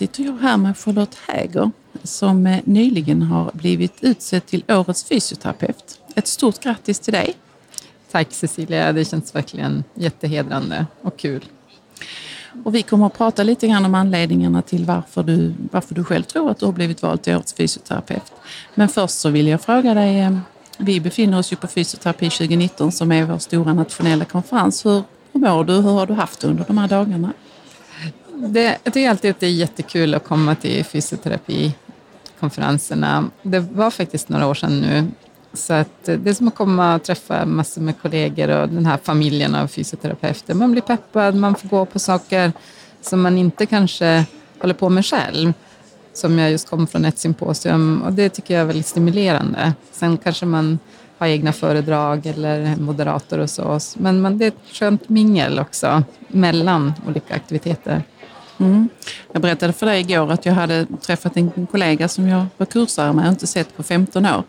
Sitter 0.00 0.24
jag 0.24 0.38
här 0.38 0.56
med 0.56 0.78
Charlotte 0.78 1.18
Häger 1.28 1.70
som 2.02 2.46
eh, 2.46 2.60
nyligen 2.64 3.22
har 3.22 3.50
blivit 3.52 3.94
utsedd 4.00 4.46
till 4.46 4.64
Årets 4.68 5.04
fysioterapeut. 5.04 6.00
Ett 6.14 6.26
stort 6.26 6.60
grattis 6.60 7.00
till 7.00 7.12
dig! 7.12 7.34
Tack 8.10 8.26
Cecilia, 8.30 8.92
det 8.92 9.04
känns 9.04 9.34
verkligen 9.34 9.84
jättehedrande 9.94 10.86
och 11.02 11.16
kul. 11.16 11.44
Och 12.64 12.74
vi 12.74 12.82
kommer 12.82 13.06
att 13.06 13.18
prata 13.18 13.42
lite 13.42 13.68
grann 13.68 13.84
om 13.84 13.94
anledningarna 13.94 14.62
till 14.62 14.84
varför 14.84 15.22
du, 15.22 15.54
varför 15.72 15.94
du 15.94 16.04
själv 16.04 16.22
tror 16.22 16.50
att 16.50 16.58
du 16.58 16.66
har 16.66 16.72
blivit 16.72 17.02
vald 17.02 17.22
till 17.22 17.34
Årets 17.34 17.54
fysioterapeut. 17.54 18.32
Men 18.74 18.88
först 18.88 19.18
så 19.18 19.30
vill 19.30 19.46
jag 19.46 19.60
fråga 19.60 19.94
dig, 19.94 20.20
eh, 20.20 20.38
vi 20.78 21.00
befinner 21.00 21.38
oss 21.38 21.52
ju 21.52 21.56
på 21.56 21.66
Fysioterapi 21.66 22.30
2019 22.30 22.92
som 22.92 23.12
är 23.12 23.24
vår 23.24 23.38
stora 23.38 23.74
nationella 23.74 24.24
konferens. 24.24 24.86
Hur, 24.86 25.02
hur 25.32 25.40
mår 25.40 25.64
du? 25.64 25.72
Hur 25.72 25.90
har 25.90 26.06
du 26.06 26.14
haft 26.14 26.40
det 26.40 26.46
under 26.46 26.64
de 26.64 26.78
här 26.78 26.88
dagarna? 26.88 27.32
Det, 28.48 28.78
jag 28.84 28.94
tycker 28.94 29.10
alltid 29.10 29.30
att 29.30 29.40
det 29.40 29.46
är 29.46 29.50
jättekul 29.50 30.14
att 30.14 30.24
komma 30.24 30.54
till 30.54 30.84
fysioterapikonferenserna. 30.84 33.30
Det 33.42 33.60
var 33.60 33.90
faktiskt 33.90 34.28
några 34.28 34.46
år 34.46 34.54
sedan 34.54 34.80
nu. 34.80 35.06
Så 35.52 35.72
att 35.72 36.04
det 36.04 36.26
är 36.26 36.34
som 36.34 36.48
att 36.48 36.54
komma 36.54 36.94
och 36.94 37.02
träffa 37.02 37.46
massor 37.46 37.82
med 37.82 38.02
kollegor 38.02 38.48
och 38.48 38.68
den 38.68 38.86
här 38.86 38.98
familjen 39.02 39.54
av 39.54 39.66
fysioterapeuter. 39.66 40.54
Man 40.54 40.72
blir 40.72 40.82
peppad, 40.82 41.34
man 41.34 41.54
får 41.54 41.68
gå 41.68 41.84
på 41.84 41.98
saker 41.98 42.52
som 43.00 43.20
man 43.20 43.38
inte 43.38 43.66
kanske 43.66 44.24
håller 44.60 44.74
på 44.74 44.88
med 44.88 45.06
själv. 45.06 45.52
Som 46.12 46.38
jag 46.38 46.50
just 46.50 46.70
kom 46.70 46.86
från 46.86 47.04
ett 47.04 47.18
symposium 47.18 48.02
och 48.02 48.12
det 48.12 48.28
tycker 48.28 48.54
jag 48.54 48.60
är 48.60 48.66
väldigt 48.66 48.86
stimulerande. 48.86 49.72
Sen 49.92 50.16
kanske 50.16 50.46
man 50.46 50.78
har 51.20 51.26
egna 51.26 51.52
föredrag 51.52 52.26
eller 52.26 52.76
moderator 52.76 53.38
och 53.38 53.50
så. 53.50 53.78
Men, 53.94 54.22
men 54.22 54.38
det 54.38 54.44
är 54.44 54.48
ett 54.48 54.72
skönt 54.72 55.08
mingel 55.08 55.58
också 55.58 56.02
mellan 56.28 56.92
olika 57.08 57.34
aktiviteter. 57.34 58.02
Mm. 58.58 58.88
Jag 59.32 59.42
berättade 59.42 59.72
för 59.72 59.86
dig 59.86 60.00
igår 60.00 60.32
att 60.32 60.46
jag 60.46 60.52
hade 60.52 60.86
träffat 61.00 61.36
en 61.36 61.66
kollega 61.70 62.08
som 62.08 62.28
jag 62.28 62.46
var 62.56 62.66
kursare 62.66 63.12
med 63.12 63.24
och 63.24 63.30
inte 63.30 63.46
sett 63.46 63.76
på 63.76 63.82
15 63.82 64.26
år. 64.26 64.42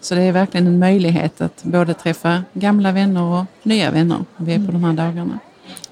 Så 0.00 0.14
det 0.14 0.22
är 0.22 0.32
verkligen 0.32 0.66
en 0.66 0.78
möjlighet 0.78 1.40
att 1.40 1.62
både 1.62 1.94
träffa 1.94 2.42
gamla 2.52 2.92
vänner 2.92 3.22
och 3.22 3.44
nya 3.62 3.90
vänner. 3.90 4.24
Vi 4.36 4.54
är 4.54 4.66
på 4.66 4.72
de 4.72 4.84
här 4.84 4.92
dagarna. 4.92 5.38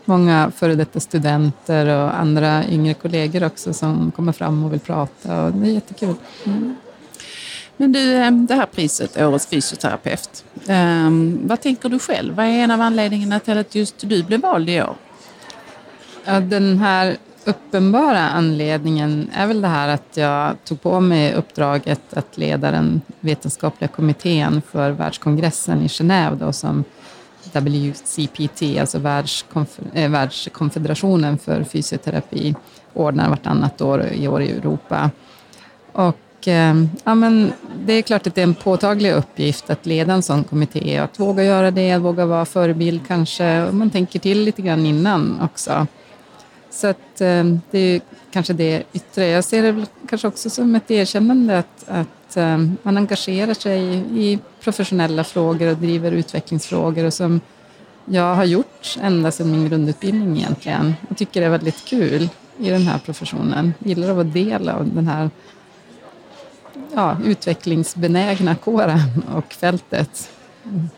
Många 0.05 0.53
före 0.57 0.75
detta 0.75 1.01
studenter 1.01 1.87
och 1.87 2.21
andra 2.21 2.69
yngre 2.69 2.95
kollegor 2.95 3.45
också 3.45 3.73
som 3.73 4.11
kommer 4.11 4.33
fram 4.33 4.65
och 4.65 4.73
vill 4.73 4.81
prata 4.81 5.45
och 5.45 5.53
det 5.53 5.69
är 5.69 5.73
jättekul. 5.73 6.15
Mm. 6.45 6.77
Men 7.81 7.93
du, 7.93 8.15
eh, 8.15 8.31
det 8.31 8.55
här 8.55 8.67
priset, 8.67 9.21
Årets 9.21 9.47
fysioterapeut. 9.47 10.45
Um, 10.69 11.41
vad 11.49 11.61
tänker 11.61 11.89
du 11.89 11.99
själv? 11.99 12.35
Vad 12.35 12.47
är 12.47 12.51
en 12.51 12.71
av 12.71 12.81
anledningarna 12.81 13.41
till 13.41 13.59
att 13.59 13.75
just 13.75 13.99
du 14.01 14.23
blev 14.23 14.41
vald 14.41 14.71
i 14.71 14.83
år? 14.83 14.95
Ja, 16.25 16.41
den 16.41 16.79
här 16.79 17.17
uppenbara 17.45 18.19
anledningen 18.19 19.31
är 19.35 19.47
väl 19.47 19.61
det 19.61 19.69
här 19.69 19.89
att 19.89 20.17
jag 20.17 20.65
tog 20.65 20.83
på 20.83 21.01
mig 21.01 21.35
uppdraget 21.35 22.15
att 22.15 22.39
leda 22.39 22.71
den 22.71 23.03
vetenskapliga 23.21 23.89
kommittén 23.89 24.63
för 24.71 24.91
världskongressen 24.91 25.83
i 25.83 25.87
Genève 25.87 26.35
då, 26.35 26.53
som 26.53 26.85
WCPT, 27.53 28.63
alltså 28.81 28.99
eh, 29.95 30.11
världskonfederationen 30.11 31.39
för 31.39 31.65
fysioterapi, 31.65 32.55
ordnar 32.93 33.29
vartannat 33.29 33.81
år 33.81 34.07
i 34.13 34.29
år 34.29 34.43
i 34.43 34.51
Europa. 34.51 35.11
Och 35.93 36.19
och 36.41 36.49
eh, 36.49 36.85
ja, 37.05 37.15
men 37.15 37.53
det 37.87 37.93
är 37.93 38.03
klart 38.03 38.27
att 38.27 38.35
det 38.35 38.41
är 38.41 38.43
en 38.43 38.55
påtaglig 38.55 39.13
uppgift 39.13 39.71
att 39.71 39.87
leda 39.87 40.13
en 40.13 40.23
sån 40.23 40.45
kommitté, 40.45 40.99
att 40.99 41.21
våga 41.21 41.45
göra 41.45 41.71
det, 41.71 41.99
våga 41.99 42.27
vara 42.27 42.45
förebild 42.45 43.01
kanske, 43.09 43.63
och 43.63 43.75
man 43.75 43.91
tänker 43.91 44.19
till 44.19 44.41
lite 44.41 44.63
grann 44.63 44.87
innan 44.87 45.41
också. 45.41 45.87
Så 46.71 46.87
att, 46.87 47.21
eh, 47.21 47.45
det 47.71 47.79
är 47.79 48.01
kanske 48.31 48.53
det 48.53 48.83
yttre. 48.93 49.27
Jag 49.27 49.45
ser 49.45 49.63
det 49.63 49.87
kanske 50.09 50.29
också 50.29 50.51
som 50.51 50.75
ett 50.75 50.91
erkännande 50.91 51.59
att, 51.59 51.89
att 51.89 52.37
eh, 52.37 52.59
man 52.83 52.97
engagerar 52.97 53.55
sig 53.55 54.05
i 54.21 54.39
professionella 54.61 55.25
frågor 55.25 55.71
och 55.71 55.77
driver 55.77 56.13
utvecklingsfrågor 56.13 57.05
och 57.05 57.15
som 57.15 57.41
jag 58.05 58.35
har 58.35 58.45
gjort 58.45 58.97
ända 59.01 59.31
sedan 59.31 59.51
min 59.51 59.69
grundutbildning 59.69 60.37
egentligen. 60.37 60.95
Jag 61.09 61.19
tycker 61.19 61.41
det 61.41 61.47
är 61.47 61.51
väldigt 61.51 61.85
kul 61.85 62.29
i 62.59 62.71
den 62.71 62.83
här 62.83 62.99
professionen. 62.99 63.75
Jag 63.79 63.89
gillar 63.89 64.09
att 64.09 64.15
vara 64.15 64.25
del 64.25 64.69
av 64.69 64.95
den 64.95 65.07
här 65.07 65.31
ja, 66.95 67.17
utvecklingsbenägna 67.25 68.55
kåren 68.55 69.23
och 69.35 69.53
fältet. 69.53 70.31
Mm. 70.65 70.89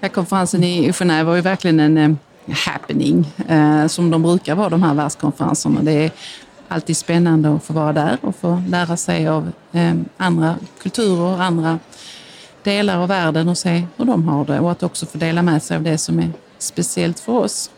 Ja, 0.00 0.08
konferensen 0.08 0.64
i 0.64 0.90
Genève 0.92 1.22
var 1.22 1.34
ju 1.34 1.40
verkligen 1.40 1.80
en 1.80 1.98
eh, 1.98 2.56
happening 2.66 3.34
eh, 3.48 3.86
som 3.86 4.10
de 4.10 4.22
brukar 4.22 4.54
vara, 4.54 4.68
de 4.68 4.82
här 4.82 4.94
världskonferenserna. 4.94 5.82
Det 5.82 5.92
är 5.92 6.10
alltid 6.68 6.96
spännande 6.96 7.54
att 7.54 7.64
få 7.64 7.72
vara 7.72 7.92
där 7.92 8.18
och 8.20 8.36
få 8.36 8.62
lära 8.68 8.96
sig 8.96 9.28
av 9.28 9.52
eh, 9.72 9.94
andra 10.16 10.54
kulturer, 10.82 11.42
andra 11.42 11.78
delar 12.62 12.98
av 12.98 13.08
världen 13.08 13.48
och 13.48 13.58
se 13.58 13.86
hur 13.96 14.04
de 14.04 14.28
har 14.28 14.44
det 14.44 14.60
och 14.60 14.70
att 14.70 14.82
också 14.82 15.06
få 15.06 15.18
dela 15.18 15.42
med 15.42 15.62
sig 15.62 15.76
av 15.76 15.82
det 15.82 15.98
som 15.98 16.18
är 16.18 16.30
speciellt 16.58 17.20
för 17.20 17.32
oss. 17.32 17.70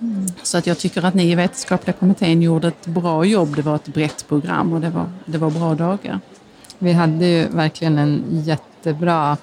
Mm. 0.00 0.26
Så 0.42 0.58
att 0.58 0.66
jag 0.66 0.78
tycker 0.78 1.04
att 1.04 1.14
ni 1.14 1.32
i 1.32 1.34
vetenskapliga 1.34 1.92
kommittén 1.92 2.42
gjorde 2.42 2.68
ett 2.68 2.86
bra 2.86 3.24
jobb. 3.24 3.56
Det 3.56 3.62
var 3.62 3.76
ett 3.76 3.88
brett 3.88 4.28
program 4.28 4.72
och 4.72 4.80
det 4.80 4.90
var, 4.90 5.10
det 5.24 5.38
var 5.38 5.50
bra 5.50 5.74
dagar. 5.74 6.20
Vi 6.78 6.92
hade 6.92 7.26
ju 7.26 7.48
verkligen 7.48 7.98
en 7.98 8.24
jättebra 8.44 9.36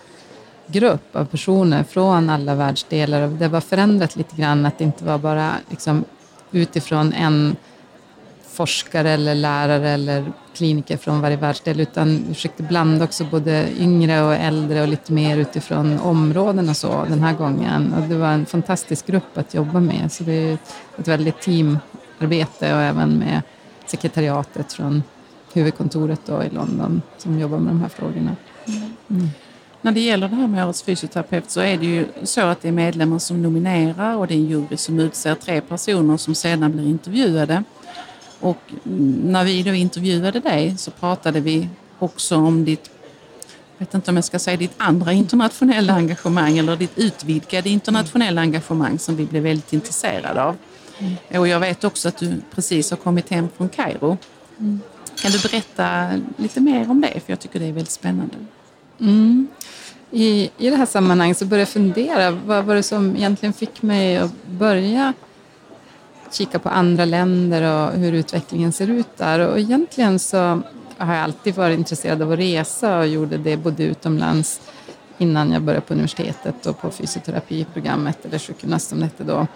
grupp 0.68 1.16
av 1.16 1.25
personer 1.25 1.84
från 1.84 2.29
alla 2.29 2.56
världsdelar. 2.56 3.22
Och 3.22 3.31
det 3.31 3.47
var 3.47 3.62
förändrat 3.62 4.16
lite 4.16 4.35
grann, 4.35 4.66
att 4.66 4.78
det 4.78 4.84
inte 4.84 5.03
var 5.03 5.18
bara 5.18 5.51
liksom 5.69 6.03
utifrån 6.51 7.13
en 7.13 7.56
forskare 8.47 9.09
eller 9.12 9.35
lärare 9.35 9.90
eller 9.90 10.25
kliniker 10.56 10.97
från 10.97 11.22
varje 11.22 11.38
världsdel, 11.38 11.79
utan 11.79 12.25
vi 12.28 12.34
försökte 12.34 12.63
blanda 12.63 13.06
också 13.06 13.25
både 13.25 13.67
yngre 13.79 14.22
och 14.22 14.34
äldre 14.34 14.81
och 14.81 14.88
lite 14.88 15.13
mer 15.13 15.38
utifrån 15.38 16.00
områden 16.00 16.69
och 16.69 16.78
så 16.78 17.06
den 17.09 17.23
här 17.23 17.34
gången. 17.34 17.94
Och 17.94 18.02
det 18.02 18.16
var 18.16 18.31
en 18.31 18.46
fantastisk 18.46 19.07
grupp 19.07 19.38
att 19.38 19.53
jobba 19.53 19.79
med, 19.79 20.12
så 20.12 20.23
det 20.23 20.34
är 20.34 20.57
ett 20.97 21.07
väldigt 21.07 21.41
teamarbete 21.41 22.75
och 22.75 22.81
även 22.81 23.09
med 23.09 23.41
sekretariatet 23.85 24.73
från 24.73 25.03
huvudkontoret 25.55 26.21
då 26.25 26.43
i 26.43 26.49
London 26.49 27.01
som 27.17 27.39
jobbar 27.39 27.57
med 27.57 27.73
de 27.73 27.81
här 27.81 27.89
frågorna. 27.89 28.35
Mm. 29.09 29.29
När 29.81 29.91
det 29.91 29.99
gäller 29.99 30.27
det 30.29 30.35
här 30.35 30.47
med 30.47 30.66
Årets 30.66 30.83
fysioterapeut 30.83 31.49
så 31.49 31.59
är 31.59 31.77
det 31.77 31.85
ju 31.85 32.07
så 32.23 32.41
att 32.41 32.61
det 32.61 32.67
är 32.67 32.71
medlemmar 32.71 33.19
som 33.19 33.41
nominerar 33.41 34.16
och 34.16 34.27
det 34.27 34.33
är 34.33 34.38
en 34.38 34.45
jury 34.45 34.77
som 34.77 34.99
utser 34.99 35.35
tre 35.35 35.61
personer 35.61 36.17
som 36.17 36.35
sedan 36.35 36.71
blir 36.71 36.85
intervjuade. 36.85 37.63
Och 38.39 38.57
när 39.23 39.43
vi 39.43 39.63
då 39.63 39.73
intervjuade 39.73 40.39
dig 40.39 40.77
så 40.77 40.91
pratade 40.91 41.39
vi 41.39 41.69
också 41.99 42.35
om 42.35 42.66
ditt, 42.66 42.89
jag 43.77 43.85
vet 43.85 43.93
inte 43.93 44.11
om 44.11 44.16
jag 44.16 44.25
ska 44.25 44.39
säga 44.39 44.57
ditt 44.57 44.75
andra 44.77 45.13
internationella 45.13 45.93
engagemang 45.93 46.57
eller 46.57 46.75
ditt 46.75 46.97
utvidgade 46.97 47.69
internationella 47.69 48.41
engagemang 48.41 48.99
som 48.99 49.16
vi 49.16 49.25
blev 49.25 49.43
väldigt 49.43 49.73
intresserade 49.73 50.43
av. 50.43 50.55
Mm. 50.99 51.39
Och 51.39 51.47
jag 51.47 51.59
vet 51.59 51.83
också 51.83 52.07
att 52.07 52.17
du 52.17 52.41
precis 52.55 52.89
har 52.89 52.97
kommit 52.97 53.29
hem 53.29 53.47
från 53.57 53.69
Kairo. 53.69 54.17
Kan 55.16 55.31
du 55.31 55.40
berätta 55.40 56.08
lite 56.38 56.59
mer 56.59 56.90
om 56.92 57.02
det? 57.02 57.20
För 57.20 57.31
jag 57.31 57.40
tycker 57.40 57.59
det 57.59 57.66
är 57.66 57.72
väldigt 57.72 57.91
spännande. 57.91 58.35
Mm. 59.00 59.47
I, 60.12 60.50
I 60.58 60.70
det 60.70 60.76
här 60.76 60.85
sammanhanget 60.85 61.38
så 61.38 61.46
började 61.46 61.62
jag 61.62 61.70
fundera, 61.70 62.32
vad 62.32 62.66
var 62.66 62.76
det 62.76 62.84
som 62.84 63.16
egentligen 63.16 63.53
fick 63.53 63.82
mig 63.82 64.17
att 64.17 64.32
börja 64.47 65.14
kika 66.32 66.59
på 66.59 66.70
andra 66.70 67.06
länder 67.06 67.62
och 67.62 68.00
hur 68.00 68.14
utvecklingen 68.14 68.72
ser 68.72 68.90
ut 68.90 69.17
där. 69.17 69.40
Och 69.40 69.59
egentligen 69.59 70.20
så 70.20 70.62
har 70.97 71.14
jag 71.14 71.23
alltid 71.23 71.56
varit 71.56 71.79
intresserad 71.79 72.22
av 72.22 72.32
att 72.32 72.40
resa 72.40 72.97
och 72.97 73.08
gjorde 73.08 73.38
det 73.38 73.58
både 73.58 73.84
utomlands 73.84 74.61
innan 75.18 75.52
jag 75.52 75.61
började 75.61 75.85
på 75.85 75.94
universitetet 75.94 76.66
och 76.66 76.82
på 76.82 76.91
fysioterapiprogrammet, 76.91 78.26
eller 78.26 78.40
sjukgymnast 78.40 78.90
som 78.90 79.00
det 79.00 79.06
hette 79.06 79.23
då. 79.23 79.47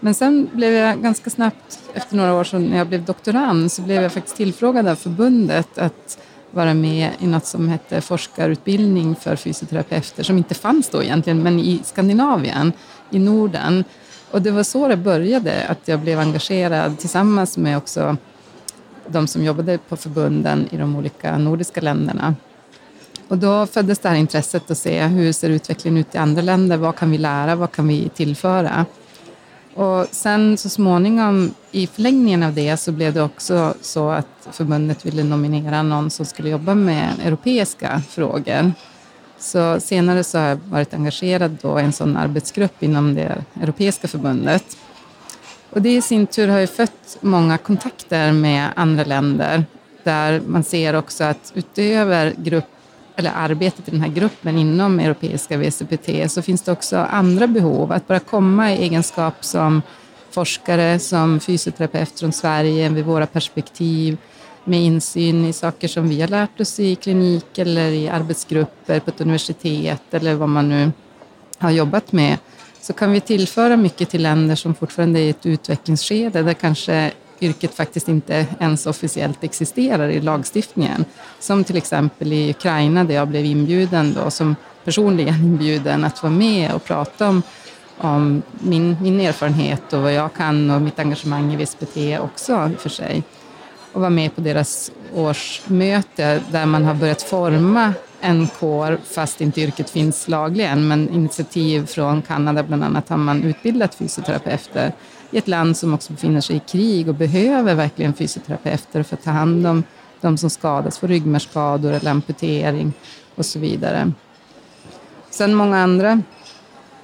Men 0.00 0.14
sen 0.14 0.50
blev 0.52 0.72
jag 0.72 1.02
ganska 1.02 1.30
snabbt, 1.30 1.80
efter 1.94 2.16
några 2.16 2.34
år 2.34 2.44
så 2.44 2.58
när 2.58 2.78
jag 2.78 2.86
blev 2.86 3.04
doktorand, 3.04 3.72
så 3.72 3.82
blev 3.82 4.02
jag 4.02 4.12
faktiskt 4.12 4.36
tillfrågad 4.36 4.88
av 4.88 4.96
förbundet 4.96 5.78
att 5.78 6.18
vara 6.50 6.74
med 6.74 7.10
i 7.18 7.26
något 7.26 7.46
som 7.46 7.68
hette 7.68 8.00
forskarutbildning 8.00 9.16
för 9.16 9.36
fysioterapeuter, 9.36 10.22
som 10.22 10.38
inte 10.38 10.54
fanns 10.54 10.88
då 10.88 11.02
egentligen, 11.02 11.42
men 11.42 11.58
i 11.58 11.80
Skandinavien, 11.84 12.72
i 13.10 13.18
Norden. 13.18 13.84
Och 14.30 14.42
det 14.42 14.50
var 14.50 14.62
så 14.62 14.88
det 14.88 14.96
började, 14.96 15.66
att 15.68 15.88
jag 15.88 16.00
blev 16.00 16.20
engagerad 16.20 16.98
tillsammans 16.98 17.56
med 17.56 17.76
också 17.76 18.16
de 19.08 19.26
som 19.26 19.44
jobbade 19.44 19.78
på 19.78 19.96
förbunden 19.96 20.68
i 20.70 20.76
de 20.76 20.96
olika 20.96 21.38
nordiska 21.38 21.80
länderna. 21.80 22.34
Och 23.28 23.38
då 23.38 23.66
föddes 23.66 23.98
det 23.98 24.08
här 24.08 24.16
intresset 24.16 24.70
att 24.70 24.78
se 24.78 25.06
hur 25.06 25.32
ser 25.32 25.50
utvecklingen 25.50 26.00
ut 26.00 26.14
i 26.14 26.18
andra 26.18 26.42
länder, 26.42 26.76
vad 26.76 26.96
kan 26.96 27.10
vi 27.10 27.18
lära, 27.18 27.56
vad 27.56 27.72
kan 27.72 27.88
vi 27.88 28.08
tillföra? 28.08 28.86
Och 29.76 30.06
sen 30.10 30.56
så 30.56 30.68
småningom 30.68 31.54
i 31.70 31.86
förlängningen 31.86 32.42
av 32.42 32.54
det 32.54 32.76
så 32.76 32.92
blev 32.92 33.14
det 33.14 33.22
också 33.22 33.74
så 33.80 34.10
att 34.10 34.48
förbundet 34.50 35.06
ville 35.06 35.24
nominera 35.24 35.82
någon 35.82 36.10
som 36.10 36.26
skulle 36.26 36.48
jobba 36.48 36.74
med 36.74 37.10
europeiska 37.24 38.02
frågor. 38.08 38.72
Så 39.38 39.80
senare 39.80 40.24
så 40.24 40.38
har 40.38 40.46
jag 40.48 40.56
varit 40.56 40.94
engagerad 40.94 41.58
då 41.62 41.80
i 41.80 41.82
en 41.82 41.92
sån 41.92 42.16
arbetsgrupp 42.16 42.82
inom 42.82 43.14
det 43.14 43.44
europeiska 43.62 44.08
förbundet. 44.08 44.76
Och 45.70 45.82
det 45.82 45.96
i 45.96 46.02
sin 46.02 46.26
tur 46.26 46.48
har 46.48 46.58
ju 46.58 46.66
fött 46.66 47.18
många 47.20 47.58
kontakter 47.58 48.32
med 48.32 48.68
andra 48.76 49.04
länder 49.04 49.64
där 50.02 50.40
man 50.46 50.64
ser 50.64 50.94
också 50.94 51.24
att 51.24 51.52
utöver 51.54 52.34
grupp, 52.36 52.75
eller 53.16 53.32
arbetet 53.34 53.88
i 53.88 53.90
den 53.90 54.00
här 54.00 54.08
gruppen 54.08 54.58
inom 54.58 55.00
europeiska 55.00 55.56
VCPT 55.56 56.30
så 56.30 56.42
finns 56.42 56.62
det 56.62 56.72
också 56.72 56.96
andra 56.96 57.46
behov. 57.46 57.92
Att 57.92 58.06
bara 58.06 58.18
komma 58.18 58.72
i 58.72 58.82
egenskap 58.82 59.44
som 59.44 59.82
forskare, 60.30 60.98
som 60.98 61.40
fysioterapeut 61.40 62.20
från 62.20 62.32
Sverige 62.32 62.90
med 62.90 63.04
våra 63.04 63.26
perspektiv, 63.26 64.16
med 64.64 64.80
insyn 64.80 65.44
i 65.44 65.52
saker 65.52 65.88
som 65.88 66.08
vi 66.08 66.20
har 66.20 66.28
lärt 66.28 66.60
oss 66.60 66.80
i 66.80 66.94
klinik 66.94 67.58
eller 67.58 67.88
i 67.90 68.08
arbetsgrupper 68.08 69.00
på 69.00 69.10
ett 69.10 69.20
universitet 69.20 70.02
eller 70.10 70.34
vad 70.34 70.48
man 70.48 70.68
nu 70.68 70.92
har 71.58 71.70
jobbat 71.70 72.12
med, 72.12 72.38
så 72.80 72.92
kan 72.92 73.12
vi 73.12 73.20
tillföra 73.20 73.76
mycket 73.76 74.10
till 74.10 74.22
länder 74.22 74.54
som 74.54 74.74
fortfarande 74.74 75.20
är 75.20 75.24
i 75.24 75.30
ett 75.30 75.46
utvecklingsskede 75.46 76.42
där 76.42 76.54
kanske 76.54 77.12
yrket 77.40 77.74
faktiskt 77.74 78.08
inte 78.08 78.46
ens 78.60 78.86
officiellt 78.86 79.44
existerar 79.44 80.08
i 80.08 80.20
lagstiftningen. 80.20 81.04
Som 81.40 81.64
till 81.64 81.76
exempel 81.76 82.32
i 82.32 82.50
Ukraina 82.50 83.04
där 83.04 83.14
jag 83.14 83.28
blev 83.28 83.44
inbjuden 83.44 84.14
då, 84.14 84.30
som 84.30 84.56
personligen 84.84 85.34
inbjuden 85.34 86.04
att 86.04 86.22
vara 86.22 86.32
med 86.32 86.72
och 86.72 86.84
prata 86.84 87.28
om, 87.28 87.42
om 87.98 88.42
min, 88.52 88.96
min 89.02 89.20
erfarenhet 89.20 89.92
och 89.92 90.02
vad 90.02 90.12
jag 90.12 90.34
kan 90.34 90.70
och 90.70 90.82
mitt 90.82 90.98
engagemang 90.98 91.52
i 91.52 91.56
VSPT 91.56 91.96
också 92.20 92.70
i 92.72 92.76
för 92.76 92.88
sig. 92.88 93.22
Och 93.92 94.00
vara 94.00 94.10
med 94.10 94.34
på 94.34 94.40
deras 94.40 94.90
årsmöte 95.14 96.40
där 96.50 96.66
man 96.66 96.84
har 96.84 96.94
börjat 96.94 97.22
forma 97.22 97.92
en 98.26 98.46
kår 98.46 98.98
fast 99.04 99.40
inte 99.40 99.60
yrket 99.60 99.90
finns 99.90 100.28
lagligen. 100.28 100.88
Men 100.88 101.08
initiativ 101.08 101.86
från 101.86 102.22
Kanada 102.22 102.62
bland 102.62 102.84
annat 102.84 103.08
har 103.08 103.16
man 103.16 103.42
utbildat 103.42 103.94
fysioterapeuter 103.94 104.92
i 105.30 105.38
ett 105.38 105.48
land 105.48 105.76
som 105.76 105.94
också 105.94 106.12
befinner 106.12 106.40
sig 106.40 106.56
i 106.56 106.60
krig 106.60 107.08
och 107.08 107.14
behöver 107.14 107.74
verkligen 107.74 108.14
fysioterapeuter 108.14 109.02
för 109.02 109.16
att 109.16 109.24
ta 109.24 109.30
hand 109.30 109.66
om 109.66 109.84
de 110.20 110.38
som 110.38 110.50
skadas, 110.50 110.98
får 110.98 111.08
ryggmärgsskador 111.08 111.92
eller 111.92 112.10
amputering 112.10 112.92
och 113.34 113.46
så 113.46 113.58
vidare. 113.58 114.12
Sen 115.30 115.54
många 115.54 115.78
andra 115.78 116.22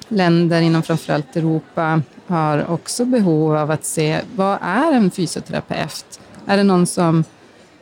länder 0.08 0.60
inom 0.60 0.82
framförallt 0.82 1.36
Europa 1.36 2.02
har 2.26 2.70
också 2.70 3.04
behov 3.04 3.56
av 3.56 3.70
att 3.70 3.84
se 3.84 4.20
vad 4.36 4.58
är 4.62 4.92
en 4.92 5.10
fysioterapeut? 5.10 6.20
Är 6.46 6.56
det 6.56 6.62
någon 6.62 6.86
som 6.86 7.24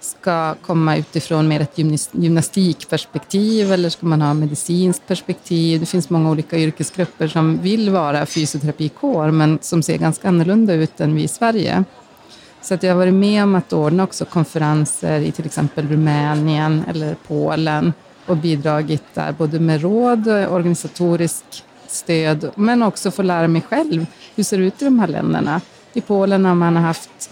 ska 0.00 0.54
komma 0.54 0.96
utifrån 0.96 1.48
mer 1.48 1.60
ett 1.60 1.78
gymnastikperspektiv 2.12 3.72
eller 3.72 3.88
ska 3.88 4.06
man 4.06 4.22
ha 4.22 4.34
medicinskt 4.34 5.06
perspektiv? 5.06 5.80
Det 5.80 5.86
finns 5.86 6.10
många 6.10 6.30
olika 6.30 6.58
yrkesgrupper 6.58 7.28
som 7.28 7.58
vill 7.58 7.90
vara 7.90 8.26
fysioterapikår 8.26 9.30
men 9.30 9.58
som 9.62 9.82
ser 9.82 9.98
ganska 9.98 10.28
annorlunda 10.28 10.74
ut 10.74 11.00
än 11.00 11.14
vi 11.14 11.22
i 11.22 11.28
Sverige. 11.28 11.84
Så 12.62 12.74
att 12.74 12.82
jag 12.82 12.90
har 12.90 12.98
varit 12.98 13.14
med 13.14 13.42
om 13.42 13.54
att 13.54 13.72
ordna 13.72 14.04
också 14.04 14.24
konferenser 14.24 15.20
i 15.20 15.32
till 15.32 15.46
exempel 15.46 15.88
Rumänien 15.88 16.84
eller 16.88 17.16
Polen 17.26 17.92
och 18.26 18.36
bidragit 18.36 19.04
där 19.14 19.32
både 19.32 19.60
med 19.60 19.82
råd, 19.82 20.28
och 20.28 20.54
organisatorisk 20.54 21.44
stöd 21.86 22.50
men 22.54 22.82
också 22.82 23.10
få 23.10 23.22
lära 23.22 23.48
mig 23.48 23.62
själv 23.62 24.00
hur 24.00 24.06
det 24.34 24.44
ser 24.44 24.58
ut 24.58 24.82
i 24.82 24.84
de 24.84 24.98
här 24.98 25.08
länderna. 25.08 25.60
I 25.92 26.00
Polen 26.00 26.44
har 26.44 26.54
man 26.54 26.76
haft 26.76 27.30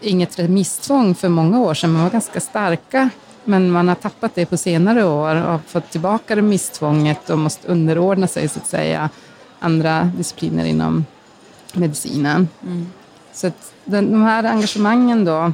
inget 0.00 0.38
remisstvång 0.38 1.14
för 1.14 1.28
många 1.28 1.60
år 1.60 1.74
sedan. 1.74 1.92
Man 1.92 2.02
var 2.02 2.10
ganska 2.10 2.40
starka, 2.40 3.10
men 3.44 3.70
man 3.70 3.88
har 3.88 3.94
tappat 3.94 4.34
det 4.34 4.46
på 4.46 4.56
senare 4.56 5.04
år 5.04 5.34
och 5.36 5.50
har 5.50 5.58
fått 5.58 5.90
tillbaka 5.90 6.36
remisstvånget 6.36 7.30
och 7.30 7.38
måste 7.38 7.68
underordna 7.68 8.26
sig 8.26 8.48
så 8.48 8.58
att 8.58 8.66
säga 8.66 9.10
andra 9.58 10.10
discipliner 10.16 10.64
inom 10.64 11.04
medicinen. 11.72 12.48
Mm. 12.62 12.86
Så 13.32 13.46
att 13.46 13.72
den, 13.84 14.12
de 14.12 14.22
här 14.22 14.44
engagemangen 14.44 15.24
då 15.24 15.52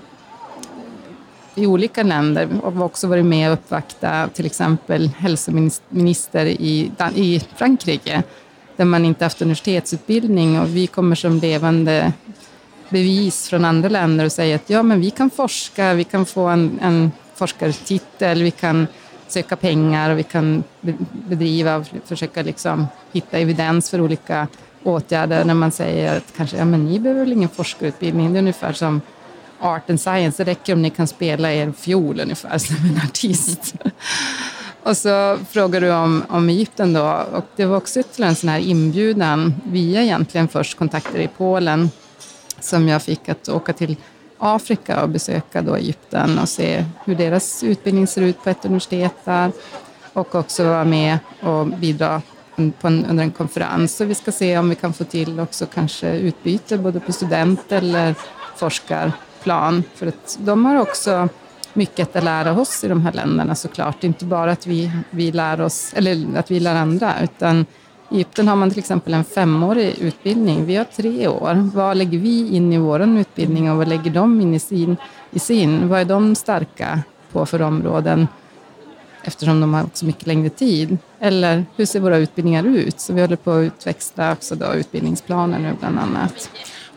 i 1.54 1.66
olika 1.66 2.02
länder 2.02 2.48
och 2.62 2.72
har 2.72 2.84
också 2.84 3.06
varit 3.06 3.24
med 3.24 3.48
och 3.50 3.54
uppvakta 3.54 4.28
till 4.34 4.46
exempel 4.46 5.10
hälsominister 5.18 6.46
i, 6.46 6.90
i 7.14 7.40
Frankrike 7.56 8.22
där 8.76 8.84
man 8.84 9.04
inte 9.04 9.24
haft 9.24 9.42
universitetsutbildning 9.42 10.60
och 10.60 10.76
vi 10.76 10.86
kommer 10.86 11.16
som 11.16 11.38
levande 11.38 12.12
bevis 12.94 13.48
från 13.48 13.64
andra 13.64 13.88
länder 13.88 14.24
och 14.24 14.32
säga 14.32 14.56
att 14.56 14.70
ja, 14.70 14.82
men 14.82 15.00
vi 15.00 15.10
kan 15.10 15.30
forska, 15.30 15.94
vi 15.94 16.04
kan 16.04 16.26
få 16.26 16.46
en, 16.46 16.78
en 16.82 17.12
forskartitel, 17.34 18.42
vi 18.42 18.50
kan 18.50 18.86
söka 19.28 19.56
pengar 19.56 20.10
och 20.10 20.18
vi 20.18 20.22
kan 20.22 20.62
bedriva 21.10 21.76
och 21.76 21.86
försöka 22.04 22.42
liksom 22.42 22.86
hitta 23.12 23.38
evidens 23.38 23.90
för 23.90 24.00
olika 24.00 24.48
åtgärder 24.82 25.44
när 25.44 25.54
man 25.54 25.70
säger 25.70 26.16
att 26.16 26.32
kanske, 26.36 26.56
ja 26.56 26.64
men 26.64 26.84
ni 26.84 27.00
behöver 27.00 27.20
väl 27.20 27.32
ingen 27.32 27.48
forskarutbildning, 27.48 28.32
det 28.32 28.38
är 28.38 28.40
ungefär 28.40 28.72
som 28.72 29.00
art 29.60 29.90
and 29.90 30.00
science, 30.00 30.44
det 30.44 30.50
räcker 30.50 30.72
om 30.72 30.82
ni 30.82 30.90
kan 30.90 31.06
spela 31.06 31.52
er 31.52 31.72
fiol 31.72 32.20
ungefär 32.20 32.58
som 32.58 32.76
en 32.76 33.00
artist. 33.04 33.74
och 34.82 34.96
så 34.96 35.38
frågar 35.50 35.80
du 35.80 35.92
om, 35.92 36.24
om 36.28 36.48
Egypten 36.48 36.92
då, 36.92 37.26
och 37.32 37.44
det 37.56 37.64
var 37.64 37.76
också 37.76 38.00
ytterligare 38.00 38.30
en 38.30 38.36
sån 38.36 38.48
här 38.48 38.58
inbjudan. 38.58 39.54
Via 39.64 40.02
egentligen 40.02 40.48
först 40.48 40.78
kontakter 40.78 41.18
i 41.18 41.28
Polen 41.36 41.90
som 42.60 42.88
jag 42.88 43.02
fick 43.02 43.28
att 43.28 43.48
åka 43.48 43.72
till 43.72 43.96
Afrika 44.38 45.02
och 45.02 45.08
besöka 45.08 45.62
då 45.62 45.74
Egypten 45.74 46.38
och 46.38 46.48
se 46.48 46.84
hur 47.04 47.14
deras 47.14 47.62
utbildning 47.62 48.06
ser 48.06 48.22
ut 48.22 48.44
på 48.44 48.50
ett 48.50 48.64
universitet 48.64 49.14
där 49.24 49.52
och 50.12 50.34
också 50.34 50.64
vara 50.64 50.84
med 50.84 51.18
och 51.40 51.66
bidra 51.66 52.22
på 52.80 52.86
en, 52.86 53.04
under 53.04 53.24
en 53.24 53.30
konferens. 53.30 53.96
Så 53.96 54.04
vi 54.04 54.14
ska 54.14 54.32
se 54.32 54.58
om 54.58 54.68
vi 54.68 54.74
kan 54.74 54.92
få 54.92 55.04
till 55.04 55.40
också 55.40 55.66
kanske 55.66 56.16
utbyte 56.18 56.78
både 56.78 57.00
på 57.00 57.12
student 57.12 57.72
eller 57.72 58.14
forskarplan. 58.56 59.84
För 59.94 60.06
att 60.06 60.38
de 60.40 60.64
har 60.64 60.80
också 60.80 61.28
mycket 61.72 62.16
att 62.16 62.24
lära 62.24 62.60
oss 62.60 62.84
i 62.84 62.88
de 62.88 63.00
här 63.00 63.12
länderna 63.12 63.54
såklart. 63.54 64.04
Inte 64.04 64.24
bara 64.24 64.52
att 64.52 64.66
vi, 64.66 64.90
vi 65.10 65.32
lär 65.32 65.60
oss, 65.60 65.92
eller 65.96 66.38
att 66.38 66.50
vi 66.50 66.60
lär 66.60 66.74
andra, 66.74 67.14
utan 67.22 67.66
i 68.14 68.16
Egypten 68.16 68.48
har 68.48 68.56
man 68.56 68.70
till 68.70 68.78
exempel 68.78 69.14
en 69.14 69.24
femårig 69.24 69.98
utbildning. 69.98 70.64
Vi 70.64 70.76
har 70.76 70.84
tre 70.84 71.28
år. 71.28 71.70
Vad 71.74 71.96
lägger 71.96 72.18
vi 72.18 72.56
in 72.56 72.72
i 72.72 72.78
vår 72.78 73.18
utbildning 73.18 73.70
och 73.70 73.76
vad 73.76 73.88
lägger 73.88 74.10
de 74.10 74.40
in 74.40 74.54
i 74.54 74.58
sin, 74.58 74.96
i 75.30 75.38
sin? 75.38 75.88
Vad 75.88 76.00
är 76.00 76.04
de 76.04 76.34
starka 76.34 77.02
på 77.32 77.46
för 77.46 77.62
områden? 77.62 78.28
Eftersom 79.22 79.60
de 79.60 79.74
har 79.74 79.86
så 79.92 80.06
mycket 80.06 80.26
längre 80.26 80.48
tid. 80.48 80.98
Eller 81.20 81.64
hur 81.76 81.86
ser 81.86 82.00
våra 82.00 82.16
utbildningar 82.16 82.64
ut? 82.64 83.00
Så 83.00 83.12
vi 83.12 83.20
håller 83.20 83.36
på 83.36 83.50
att 83.50 83.64
utväxla 83.64 84.32
också 84.32 84.54
då 84.54 84.74
utbildningsplaner 84.74 85.58
nu 85.58 85.72
bland 85.80 85.98
annat. 85.98 86.50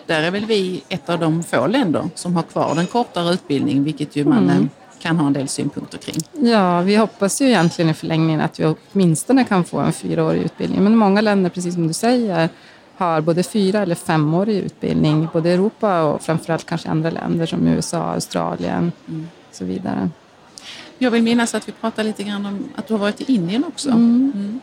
Där 0.06 0.24
är 0.24 0.32
väl 0.32 0.46
vi 0.46 0.84
ett 0.90 1.10
av 1.10 1.20
de 1.20 1.44
få 1.44 1.68
länder 1.68 2.10
som 2.16 2.36
har 2.36 2.44
kvar 2.44 2.76
den 2.76 2.88
kortare 2.88 3.34
utbildningen, 3.34 3.84
vilket 3.84 4.16
ju 4.16 4.26
man 4.26 4.50
mm 4.50 4.70
kan 5.08 5.18
ha 5.18 5.28
en 5.28 5.34
del 5.34 5.48
synpunkter 5.48 5.98
kring. 5.98 6.16
Ja, 6.52 6.82
vi 6.82 6.96
hoppas 6.96 7.42
ju 7.42 7.46
egentligen 7.48 7.92
i 7.92 7.94
förlängningen 7.94 8.42
att 8.42 8.60
vi 8.60 8.66
åtminstone 8.66 9.44
kan 9.44 9.64
få 9.64 9.80
en 9.80 9.94
fyraårig 9.94 10.42
utbildning. 10.42 10.84
Men 10.84 10.96
många 10.96 11.22
länder, 11.22 11.50
precis 11.50 11.74
som 11.74 11.88
du 11.88 11.94
säger, 11.94 12.50
har 12.98 13.22
både 13.22 13.44
fyra 13.44 13.82
eller 13.82 13.96
femårig 13.96 14.58
utbildning. 14.58 15.28
Både 15.34 15.50
i 15.50 15.54
Europa 15.54 16.04
och 16.04 16.22
framförallt 16.22 16.66
kanske 16.66 16.90
andra 16.90 17.10
länder 17.10 17.46
som 17.46 17.68
USA, 17.68 17.98
Australien 17.98 18.92
mm. 19.08 19.28
och 19.50 19.56
så 19.56 19.66
vidare. 19.66 20.10
Jag 20.98 21.12
vill 21.12 21.24
minnas 21.24 21.56
att 21.56 21.68
vi 21.68 21.72
pratade 21.72 22.08
lite 22.08 22.24
grann 22.24 22.46
om 22.46 22.70
att 22.76 22.88
du 22.88 22.94
har 22.94 23.00
varit 23.00 23.22
i 23.22 23.34
Indien 23.34 23.64
också. 23.68 23.90
Mm. 23.90 24.32
Mm. 24.36 24.60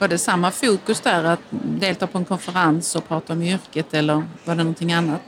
Var 0.00 0.08
det 0.08 0.18
samma 0.18 0.50
fokus 0.50 1.00
där, 1.00 1.24
att 1.24 1.40
delta 1.80 2.06
på 2.06 2.18
en 2.18 2.24
konferens 2.24 2.96
och 2.96 3.08
prata 3.08 3.32
om 3.32 3.42
yrket 3.42 3.94
eller 3.94 4.14
var 4.44 4.54
det 4.54 4.62
någonting 4.62 4.92
annat? 4.92 5.22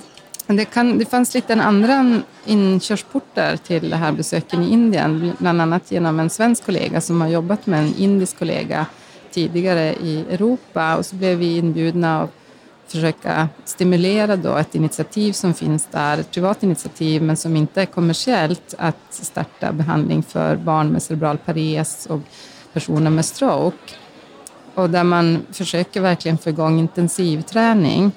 Det, 0.57 0.65
kan, 0.65 0.99
det 0.99 1.05
fanns 1.05 1.35
lite 1.35 1.55
andra 1.55 2.23
inkörsportar 2.45 3.57
till 3.57 3.91
det 3.91 3.97
här 3.97 4.13
besöken 4.13 4.63
i 4.63 4.73
Indien, 4.73 5.33
bland 5.39 5.61
annat 5.61 5.91
genom 5.93 6.21
en 6.21 6.31
svensk 6.31 6.67
kollega 6.67 7.01
som 7.01 7.21
har 7.21 7.29
jobbat 7.29 7.67
med 7.67 7.81
en 7.81 7.95
indisk 7.97 8.39
kollega 8.39 8.87
tidigare 9.31 9.95
i 9.95 10.25
Europa 10.31 10.97
och 10.97 11.07
så 11.07 11.17
blev 11.17 11.39
vi 11.39 11.57
inbjudna 11.57 12.23
att 12.23 12.31
försöka 12.87 13.49
stimulera 13.65 14.37
då 14.37 14.57
ett 14.57 14.75
initiativ 14.75 15.33
som 15.33 15.55
finns 15.55 15.87
där, 15.87 16.19
ett 16.19 16.31
privat 16.31 16.63
initiativ 16.63 17.23
men 17.23 17.37
som 17.37 17.57
inte 17.57 17.83
är 17.83 17.87
kommersiellt, 17.87 18.75
att 18.79 18.97
starta 19.11 19.73
behandling 19.73 20.23
för 20.23 20.57
barn 20.57 20.89
med 20.89 21.03
cerebral 21.03 21.39
pares 21.39 22.07
och 22.07 22.21
personer 22.73 23.11
med 23.11 23.25
stroke. 23.25 23.95
Och 24.75 24.91
där 24.91 25.05
man 25.05 25.47
försöker 25.53 26.01
verkligen 26.01 26.39
få 26.39 26.51
igång 26.51 26.79
intensivträning 26.79 28.13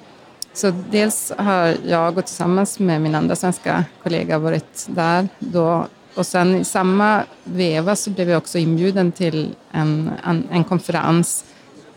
så 0.54 0.72
dels 0.90 1.32
har 1.38 1.76
jag 1.86 2.18
och 2.18 2.26
tillsammans 2.26 2.78
med 2.78 3.00
min 3.00 3.14
andra 3.14 3.36
svenska 3.36 3.84
kollega 4.02 4.38
varit 4.38 4.86
där 4.88 5.28
då 5.38 5.86
Och 6.14 6.26
sen 6.26 6.56
i 6.56 6.64
samma 6.64 7.22
veva 7.44 7.96
så 7.96 8.10
blev 8.10 8.30
jag 8.30 8.38
också 8.38 8.58
inbjuden 8.58 9.12
till 9.12 9.54
en, 9.70 10.10
en, 10.24 10.48
en 10.50 10.64
konferens 10.64 11.44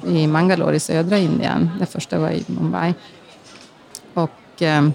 i 0.08 0.28
Mangalore 0.28 0.76
i 0.76 0.80
södra 0.80 1.18
Indien. 1.18 1.70
Den 1.78 1.88
första 1.88 2.20
var 2.20 2.30
i 2.30 2.44
Mumbai. 2.48 2.94
Och 4.14 4.62
eh, 4.62 4.90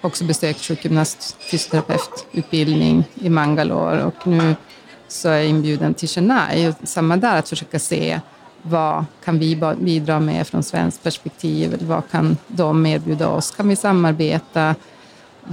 också 0.00 0.24
besökt 0.24 0.60
sjukgymnast 0.60 1.36
fysioterapeututbildning 1.40 3.04
i 3.14 3.28
Mangalore 3.28 4.04
och 4.04 4.26
nu 4.26 4.54
så 5.08 5.28
är 5.28 5.36
jag 5.36 5.46
inbjuden 5.46 5.94
till 5.94 6.08
Chennai. 6.08 6.74
Samma 6.82 7.16
där, 7.16 7.38
att 7.38 7.48
försöka 7.48 7.78
se 7.78 8.20
vad 8.68 9.04
kan 9.24 9.38
vi 9.38 9.74
bidra 9.80 10.20
med 10.20 10.46
från 10.46 10.62
svenskt 10.62 11.02
perspektiv? 11.02 11.76
Vad 11.80 12.10
kan 12.10 12.36
de 12.46 12.86
erbjuda 12.86 13.28
oss? 13.28 13.50
Kan 13.50 13.68
vi 13.68 13.76
samarbeta? 13.76 14.74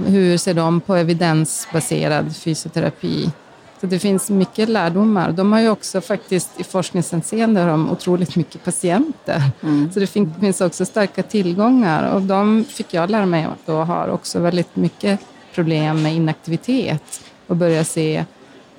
Hur 0.06 0.36
ser 0.36 0.54
de 0.54 0.80
på 0.80 0.94
evidensbaserad 0.94 2.36
fysioterapi? 2.36 3.30
Så 3.80 3.86
det 3.86 3.98
finns 3.98 4.30
mycket 4.30 4.68
lärdomar. 4.68 5.32
De 5.32 5.52
har 5.52 5.60
ju 5.60 5.68
också 5.68 6.00
faktiskt 6.00 6.60
i 6.60 6.64
forskningshänseende 6.64 7.60
har 7.60 7.68
de 7.68 7.90
otroligt 7.90 8.36
mycket 8.36 8.64
patienter. 8.64 9.42
Mm. 9.62 9.92
Så 9.92 10.00
det 10.00 10.06
finns 10.40 10.60
också 10.60 10.84
starka 10.84 11.22
tillgångar 11.22 12.14
och 12.14 12.22
de 12.22 12.64
fick 12.64 12.94
jag 12.94 13.10
lära 13.10 13.26
mig 13.26 13.44
att 13.44 13.66
då 13.66 13.76
har 13.76 14.08
också 14.08 14.38
väldigt 14.38 14.76
mycket 14.76 15.20
problem 15.54 16.02
med 16.02 16.14
inaktivitet 16.14 17.20
och 17.46 17.56
börja 17.56 17.84
se 17.84 18.24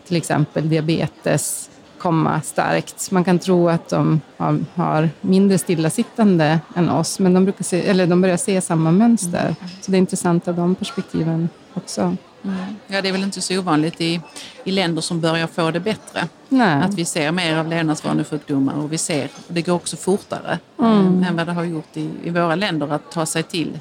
till 0.07 0.17
exempel 0.17 0.69
diabetes 0.69 1.69
komma 2.05 2.41
starkt. 2.41 3.11
Man 3.11 3.23
kan 3.23 3.39
tro 3.39 3.69
att 3.69 3.89
de 3.89 4.21
har, 4.37 4.65
har 4.75 5.09
mindre 5.21 5.57
stillasittande 5.57 6.59
än 6.75 6.89
oss, 6.89 7.19
men 7.19 7.33
de, 7.33 7.43
brukar 7.43 7.63
se, 7.63 7.87
eller 7.87 8.07
de 8.07 8.21
börjar 8.21 8.37
se 8.37 8.61
samma 8.61 8.91
mönster. 8.91 9.45
Mm. 9.45 9.55
Så 9.81 9.91
det 9.91 9.97
är 9.97 9.99
intressant 9.99 10.47
av 10.47 10.55
de 10.55 10.75
perspektiven 10.75 11.49
också. 11.73 12.01
Mm. 12.01 12.55
Ja, 12.87 13.01
det 13.01 13.07
är 13.07 13.11
väl 13.11 13.23
inte 13.23 13.41
så 13.41 13.59
ovanligt 13.59 14.01
i, 14.01 14.21
i 14.63 14.71
länder 14.71 15.01
som 15.01 15.21
börjar 15.21 15.47
få 15.47 15.71
det 15.71 15.79
bättre. 15.79 16.27
Nej. 16.49 16.81
Att 16.83 16.93
vi 16.93 17.05
ser 17.05 17.31
mer 17.31 17.57
av 17.57 17.67
levnadsvanesjukdomar 17.67 18.73
och 18.75 18.93
vi 18.93 18.97
ser, 18.97 19.29
och 19.47 19.53
det 19.53 19.61
går 19.61 19.73
också 19.73 19.97
fortare 19.97 20.59
mm. 20.79 21.23
än 21.23 21.35
vad 21.35 21.47
det 21.47 21.53
har 21.53 21.63
gjort 21.63 21.97
i, 21.97 22.09
i 22.23 22.29
våra 22.29 22.55
länder 22.55 22.93
att 22.93 23.11
ta 23.11 23.25
sig 23.25 23.43
till 23.43 23.79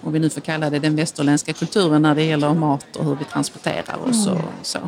om 0.00 0.12
vi 0.12 0.18
nu 0.18 0.30
får 0.30 0.40
kalla 0.40 0.70
det 0.70 0.78
den 0.78 0.96
västerländska 0.96 1.52
kulturen 1.52 2.02
när 2.02 2.14
det 2.14 2.22
gäller 2.22 2.54
mat 2.54 2.96
och 2.96 3.04
hur 3.04 3.14
vi 3.14 3.24
transporterar 3.24 4.08
oss. 4.08 4.26
Och 4.26 4.32
mm. 4.32 4.46
så. 4.62 4.78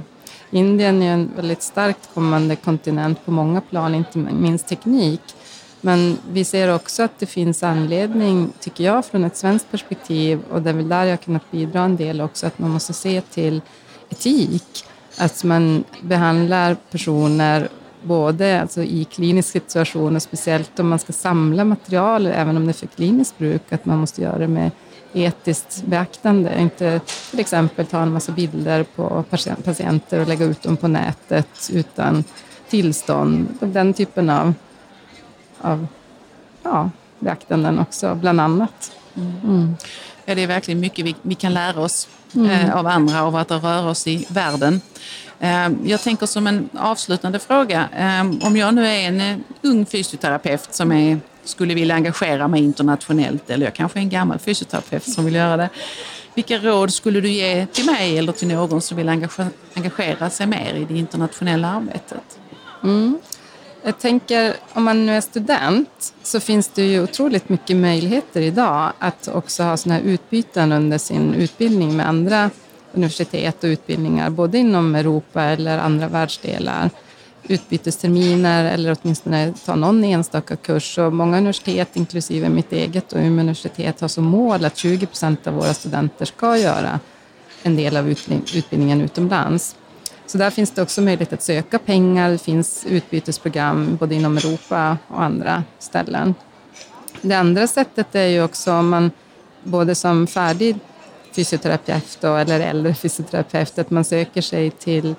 Indien 0.55 1.03
är 1.03 1.13
en 1.13 1.31
väldigt 1.37 1.63
starkt 1.63 2.15
kommande 2.15 2.57
kontinent 2.57 3.25
på 3.25 3.31
många 3.31 3.61
plan, 3.61 3.95
inte 3.95 4.19
minst 4.19 4.69
teknik. 4.69 5.21
Men 5.81 6.19
vi 6.33 6.45
ser 6.45 6.75
också 6.75 7.03
att 7.03 7.19
det 7.19 7.27
finns 7.27 7.63
anledning, 7.63 8.53
tycker 8.61 8.85
jag, 8.85 9.05
från 9.05 9.25
ett 9.25 9.37
svenskt 9.37 9.71
perspektiv, 9.71 10.41
och 10.51 10.63
det 10.63 10.71
är 10.71 10.75
väl 10.75 10.89
där 10.89 11.05
jag 11.05 11.21
kunnat 11.21 11.51
bidra 11.51 11.81
en 11.81 11.97
del 11.97 12.21
också, 12.21 12.47
att 12.47 12.59
man 12.59 12.71
måste 12.71 12.93
se 12.93 13.21
till 13.21 13.61
etik. 14.11 14.85
Att 15.19 15.45
man 15.45 15.85
behandlar 16.03 16.77
personer 16.91 17.69
både 18.03 18.61
alltså 18.61 18.83
i 18.83 19.05
klinisk 19.05 19.49
situation 19.49 20.17
och 20.17 20.23
speciellt 20.23 20.81
om 20.81 20.89
man 20.89 20.99
ska 20.99 21.13
samla 21.13 21.65
material, 21.65 22.27
även 22.27 22.57
om 22.57 22.65
det 22.67 22.71
är 22.71 22.73
för 22.73 22.87
kliniskt 22.87 23.39
bruk, 23.39 23.73
att 23.73 23.85
man 23.85 23.99
måste 23.99 24.23
göra 24.23 24.39
det 24.39 24.49
med 24.49 24.71
etiskt 25.15 25.83
beaktande. 25.87 26.61
Inte 26.61 27.01
till 27.31 27.41
exempel 27.41 27.87
ta 27.87 28.03
en 28.03 28.13
massa 28.13 28.33
bilder 28.33 28.83
på 28.83 29.25
patienter 29.65 30.21
och 30.21 30.29
lägga 30.29 30.45
ut 30.45 30.63
dem 30.63 30.77
på 30.77 30.89
nätet 30.89 31.71
utan 31.73 32.25
tillstånd. 32.69 33.49
Den 33.61 33.95
typen 33.95 34.31
av, 34.31 34.55
av 35.61 35.87
ja, 36.63 36.91
beaktanden 37.19 37.79
också, 37.79 38.15
bland 38.15 38.41
annat. 38.41 38.93
Mm. 39.17 39.77
Ja, 40.25 40.35
det 40.35 40.43
är 40.43 40.47
verkligen 40.47 40.81
mycket 40.81 41.05
vi, 41.05 41.17
vi 41.23 41.35
kan 41.35 41.55
lära 41.55 41.81
oss 41.81 42.09
mm. 42.35 42.51
eh, 42.51 42.77
av 42.77 42.87
andra 42.87 43.23
av 43.23 43.37
att 43.37 43.51
röra 43.51 43.91
oss 43.91 44.07
i 44.07 44.27
världen. 44.29 44.81
Eh, 45.41 45.69
jag 45.85 46.01
tänker 46.01 46.27
som 46.27 46.47
en 46.47 46.69
avslutande 46.79 47.39
fråga, 47.39 47.89
eh, 47.97 48.47
om 48.47 48.57
jag 48.57 48.75
nu 48.75 48.87
är 48.87 49.09
en 49.09 49.21
eh, 49.21 49.37
ung 49.63 49.87
fysioterapeut 49.87 50.75
som 50.75 50.93
är 50.93 51.21
skulle 51.45 51.75
vilja 51.75 51.95
engagera 51.95 52.49
mig 52.49 52.65
internationellt 52.65 53.51
eller 53.51 53.67
jag 53.67 53.75
kanske 53.75 53.99
är 53.99 54.03
en 54.03 54.09
gammal 54.09 54.39
fysioterapeut 54.39 55.13
som 55.13 55.25
vill 55.25 55.35
göra 55.35 55.57
det. 55.57 55.69
Vilka 56.35 56.59
råd 56.59 56.93
skulle 56.93 57.21
du 57.21 57.29
ge 57.29 57.67
till 57.67 57.87
mig 57.87 58.19
eller 58.19 58.33
till 58.33 58.49
någon 58.49 58.81
som 58.81 58.97
vill 58.97 59.09
engagera, 59.75 60.31
sig 60.31 60.47
mer 60.47 60.75
i 60.75 60.85
det 60.85 60.99
internationella 60.99 61.69
arbetet? 61.69 62.39
Mm. 62.83 63.19
Jag 63.83 63.99
tänker, 63.99 64.55
om 64.73 64.85
man 64.85 65.07
nu 65.07 65.17
är 65.17 65.21
student 65.21 66.15
så 66.23 66.41
finns 66.41 66.69
det 66.69 66.83
ju 66.83 67.03
otroligt 67.03 67.49
mycket 67.49 67.77
möjligheter 67.77 68.41
idag 68.41 68.93
att 68.99 69.29
också 69.29 69.63
ha 69.63 69.77
sådana 69.77 70.01
här 70.01 70.07
utbyten 70.07 70.73
under 70.73 70.99
sin 70.99 71.35
utbildning 71.35 71.97
med 71.97 72.09
andra 72.09 72.51
universitet 72.93 73.65
och 73.65 73.69
utbildningar, 73.69 74.31
både 74.31 74.59
inom 74.59 74.95
Europa 74.95 75.43
eller 75.43 75.79
andra 75.79 76.09
världsdelar 76.09 76.91
utbytesterminer 77.49 78.65
eller 78.65 78.97
åtminstone 79.03 79.53
ta 79.67 79.75
någon 79.75 80.05
enstaka 80.05 80.57
kurs. 80.57 80.99
Och 80.99 81.13
många 81.13 81.39
universitet, 81.39 81.97
inklusive 81.97 82.49
mitt 82.49 82.73
eget 82.73 83.13
och 83.13 83.19
Umeå 83.19 83.41
universitet, 83.41 84.01
har 84.01 84.09
som 84.09 84.25
mål 84.25 84.65
att 84.65 84.77
20 84.77 85.07
procent 85.07 85.47
av 85.47 85.55
våra 85.55 85.75
studenter 85.75 86.25
ska 86.25 86.59
göra 86.59 87.01
en 87.63 87.77
del 87.77 87.97
av 87.97 88.09
utbildningen 88.09 89.01
utomlands. 89.01 89.77
Så 90.27 90.39
där 90.39 90.51
finns 90.51 90.71
det 90.71 90.83
också 90.83 91.03
möjlighet 91.03 91.33
att 91.33 91.43
söka 91.43 91.79
pengar. 91.79 92.31
Det 92.31 92.39
finns 92.39 92.87
utbytesprogram 92.89 93.97
både 93.97 94.15
inom 94.15 94.37
Europa 94.37 94.99
och 95.09 95.23
andra 95.23 95.65
ställen. 95.79 96.35
Det 97.21 97.35
andra 97.35 97.67
sättet 97.67 98.15
är 98.15 98.27
ju 98.27 98.43
också 98.45 98.73
om 98.73 98.89
man 98.89 99.11
både 99.63 99.95
som 99.95 100.27
färdig 100.27 100.77
fysioterapeut 101.33 102.25
eller 102.25 102.61
äldre 102.61 102.95
fysioterapeut, 102.95 103.79
att 103.79 103.91
man 103.91 104.05
söker 104.05 104.41
sig 104.41 104.71
till 104.71 105.15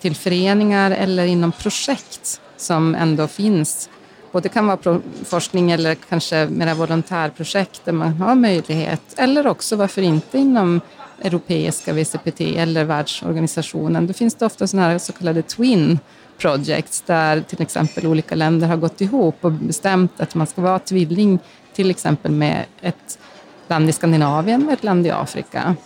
till 0.00 0.14
föreningar 0.16 0.90
eller 0.90 1.26
inom 1.26 1.52
projekt 1.52 2.40
som 2.56 2.94
ändå 2.94 3.26
finns. 3.26 3.90
Både 4.32 4.48
kan 4.48 4.66
vara 4.66 5.00
forskning 5.24 5.70
eller 5.70 5.94
kanske 5.94 6.46
mera 6.50 6.74
volontärprojekt 6.74 7.84
där 7.84 7.92
man 7.92 8.12
har 8.12 8.34
möjlighet, 8.34 9.02
eller 9.16 9.46
också 9.46 9.76
varför 9.76 10.02
inte 10.02 10.38
inom 10.38 10.80
europeiska 11.22 11.92
VCPT 11.92 12.40
eller 12.40 12.84
världsorganisationen. 12.84 14.06
Då 14.06 14.12
finns 14.12 14.34
det 14.34 14.46
ofta 14.46 14.66
sådana 14.66 14.88
här 14.88 14.98
så 14.98 15.12
kallade 15.12 15.42
twin 15.42 15.98
projects 16.38 17.00
där 17.06 17.40
till 17.40 17.62
exempel 17.62 18.06
olika 18.06 18.34
länder 18.34 18.68
har 18.68 18.76
gått 18.76 19.00
ihop 19.00 19.36
och 19.40 19.52
bestämt 19.52 20.20
att 20.20 20.34
man 20.34 20.46
ska 20.46 20.62
vara 20.62 20.78
tvilling 20.78 21.38
till 21.74 21.90
exempel 21.90 22.32
med 22.32 22.64
ett 22.80 23.18
land 23.68 23.88
i 23.88 23.92
Skandinavien 23.92 24.66
och 24.66 24.72
ett 24.72 24.84
land 24.84 25.06
i 25.06 25.10
Afrika. 25.10 25.76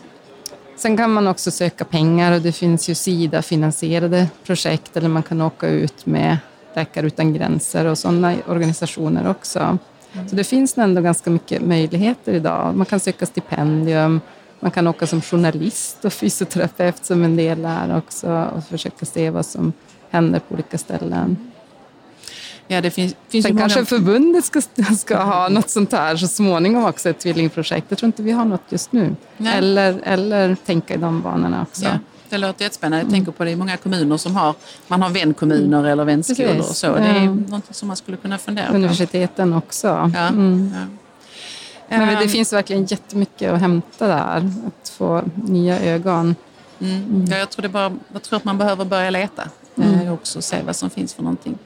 Sen 0.77 0.97
kan 0.97 1.13
man 1.13 1.27
också 1.27 1.51
söka 1.51 1.85
pengar 1.85 2.33
och 2.33 2.41
det 2.41 2.53
finns 2.53 2.89
ju 2.89 2.95
Sida-finansierade 2.95 4.29
projekt 4.45 4.97
eller 4.97 5.09
man 5.09 5.23
kan 5.23 5.41
åka 5.41 5.69
ut 5.69 6.07
med 6.07 6.39
Läkare 6.75 7.07
utan 7.07 7.35
gränser 7.35 7.85
och 7.85 7.99
sådana 7.99 8.35
organisationer 8.49 9.29
också. 9.29 9.59
Mm. 9.59 10.29
Så 10.29 10.37
det 10.37 10.45
finns 10.45 10.79
ändå 10.79 11.01
ganska 11.03 11.31
mycket 11.31 11.63
möjligheter 11.63 12.33
idag. 12.33 12.75
Man 12.77 12.87
kan 12.87 13.01
söka 13.01 13.27
stipendium, 13.27 14.21
man 14.61 14.71
kan 14.71 14.87
åka 14.87 15.07
som 15.07 15.23
journalist 15.23 16.05
och 16.05 16.13
fysioterapeut 16.23 17.05
som 17.05 17.25
en 17.25 17.37
del 17.37 17.65
är 17.65 17.97
också 17.97 18.49
och 18.57 18.65
försöka 18.65 19.07
se 19.07 19.31
vad 19.31 19.47
som 19.47 19.73
händer 20.11 20.39
på 20.39 20.55
olika 20.55 20.79
ställen. 20.79 21.51
Ja, 22.69 22.81
det 22.81 22.91
finns, 22.91 23.15
finns 23.29 23.47
Sen 23.47 23.59
kanske 23.59 23.79
många... 23.79 23.87
förbundet 23.87 24.45
ska, 24.45 24.61
ska 24.99 25.23
ha 25.23 25.49
något 25.49 25.71
sånt 25.71 25.93
här 25.93 26.17
så 26.17 26.29
småningom 26.29 26.85
också, 26.85 27.09
ett 27.09 27.19
tvillingprojekt. 27.19 27.87
Jag 27.89 27.99
tror 27.99 28.07
inte 28.07 28.23
vi 28.23 28.31
har 28.31 28.45
något 28.45 28.63
just 28.69 28.93
nu. 28.93 29.17
Eller, 29.47 30.01
eller 30.05 30.57
tänka 30.67 30.95
i 30.95 30.97
de 30.97 31.23
banorna 31.23 31.63
också. 31.63 31.85
Ja. 31.85 31.99
Det 32.29 32.39
låter 32.39 32.63
jättespännande. 32.63 33.05
Jag 33.05 33.13
tänker 33.13 33.33
på 33.33 33.45
det 33.45 33.51
i 33.51 33.57
många 33.57 33.77
kommuner 33.77 34.17
som 34.17 34.37
har, 34.37 34.55
man 34.87 35.03
har 35.03 35.11
vänkommuner 35.11 35.79
mm. 35.79 35.91
eller 35.91 36.05
vänskolor 36.05 36.59
och 36.59 36.65
så. 36.65 36.95
Det 36.95 37.01
är 37.01 37.51
något 37.51 37.77
som 37.77 37.89
man 37.89 37.97
skulle 37.97 38.17
kunna 38.17 38.39
fundera 38.39 38.67
på. 38.67 38.75
Universiteten 38.75 39.53
också. 39.53 40.11
Ja. 40.15 40.29
Mm. 40.29 40.73
Ja. 40.75 41.99
Men 41.99 42.09
det 42.09 42.23
ehm. 42.23 42.29
finns 42.29 42.53
verkligen 42.53 42.85
jättemycket 42.85 43.53
att 43.53 43.61
hämta 43.61 44.07
där. 44.07 44.51
Att 44.67 44.89
få 44.89 45.23
nya 45.35 45.81
ögon. 45.81 46.35
Mm. 46.81 46.97
mm. 46.97 47.25
Ja, 47.31 47.37
jag, 47.37 47.51
tror 47.51 47.63
det 47.63 47.69
bara, 47.69 47.93
jag 48.13 48.23
tror 48.23 48.37
att 48.37 48.45
man 48.45 48.59
behöver 48.59 48.85
börja 48.85 49.11
leta 49.11 49.43
mm. 49.77 50.01
Eh, 50.01 50.13
också 50.13 50.39
och 50.39 50.45
se 50.45 50.63
vad 50.67 50.77
som 50.77 50.91
finns 50.91 51.15
för 51.15 51.23
någonting. 51.23 51.59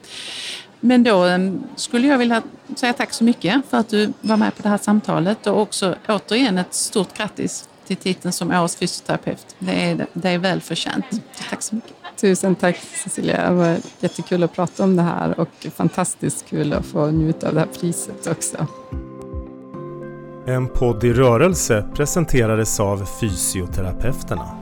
Men 0.81 1.05
då 1.05 1.41
skulle 1.77 2.09
jag 2.09 2.19
vilja 2.19 2.43
säga 2.77 2.93
tack 2.93 3.13
så 3.13 3.25
mycket 3.25 3.63
för 3.71 3.79
att 3.79 3.89
du 3.89 4.13
var 4.21 4.37
med 4.37 4.57
på 4.57 4.63
det 4.63 4.69
här 4.69 4.79
samtalet 4.79 5.47
och 5.47 5.61
också 5.61 5.95
återigen 6.09 6.59
ett 6.59 6.75
stort 6.75 7.17
grattis 7.17 7.69
till 7.87 7.97
titeln 7.97 8.33
som 8.33 8.51
Årets 8.51 8.77
fysioterapeut. 8.77 9.57
Det 9.59 9.91
är, 9.91 10.07
det 10.13 10.29
är 10.29 10.39
väl 10.39 10.61
förtjänt. 10.61 11.07
Tack 11.51 11.63
så 11.63 11.75
mycket. 11.75 11.93
Tusen 12.17 12.55
tack 12.55 12.77
Cecilia. 13.05 13.51
Det 13.51 13.57
var 13.57 13.77
jättekul 14.01 14.43
att 14.43 14.53
prata 14.53 14.85
om 14.85 14.97
det 14.97 15.03
här 15.03 15.41
och 15.41 15.67
fantastiskt 15.75 16.47
kul 16.49 16.73
att 16.73 16.87
få 16.87 17.07
njuta 17.07 17.49
av 17.49 17.55
det 17.55 17.61
här 17.61 17.69
priset 17.81 18.27
också. 18.27 18.67
En 20.47 20.69
podd 20.69 21.05
i 21.05 21.13
rörelse 21.13 21.89
presenterades 21.95 22.81
av 22.81 23.09
Fysioterapeuterna. 23.21 24.58